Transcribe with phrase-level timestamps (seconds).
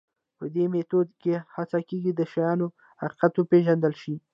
[0.37, 2.67] په دې میتود کې هڅه کېږي د شیانو
[3.01, 4.15] حقیقت وپېژندل شي.